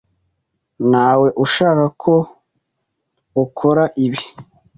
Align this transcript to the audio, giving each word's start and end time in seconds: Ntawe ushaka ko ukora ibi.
Ntawe 0.89 1.27
ushaka 1.45 1.85
ko 2.01 2.13
ukora 3.43 3.83
ibi. 4.05 4.21